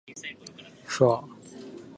[0.85, 1.23] ふぁあ